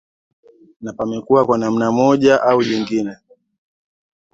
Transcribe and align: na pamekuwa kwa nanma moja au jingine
na 0.81 0.93
pamekuwa 0.93 1.45
kwa 1.45 1.57
nanma 1.57 1.91
moja 1.91 2.41
au 2.43 2.63
jingine 2.63 3.17